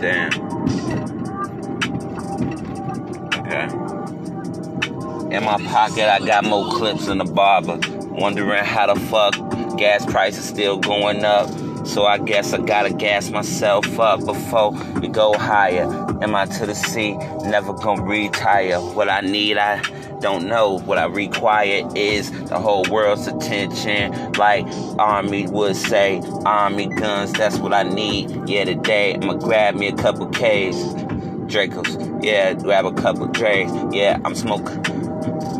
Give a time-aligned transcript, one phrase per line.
[0.00, 0.32] Damn.
[3.40, 3.66] Okay.
[5.34, 7.78] In my pocket, I got more clips than the barber.
[8.08, 9.34] Wondering how the fuck
[9.76, 11.48] gas prices still going up.
[11.86, 15.84] So I guess I gotta gas myself up before we go higher.
[16.22, 17.16] Am I to the sea?
[17.44, 18.80] Never gonna retire.
[18.80, 19.82] What I need, I
[20.20, 20.78] don't know.
[20.78, 24.32] What I require is the whole world's attention.
[24.32, 24.66] Like
[24.98, 28.48] Army would say, Army guns, that's what I need.
[28.48, 30.76] Yeah, today I'ma grab me a couple K's.
[31.46, 33.70] Dracos, yeah, grab a couple Dre's.
[33.92, 34.82] Yeah, I'm smoking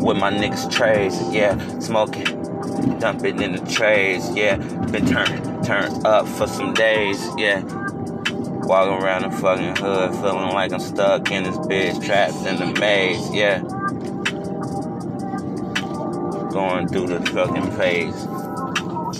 [0.03, 1.17] with my niggas trays.
[1.33, 2.25] Yeah, smoking,
[2.99, 4.29] dump it in the trays.
[4.35, 7.25] Yeah, been turned turned up for some days.
[7.37, 7.61] Yeah,
[8.67, 12.79] walking around the fucking hood, feeling like I'm stuck in this bitch, trapped in the
[12.79, 13.33] maze.
[13.33, 13.63] Yeah,
[16.57, 18.25] going through the fucking phase.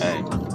[0.02, 0.47] Hey.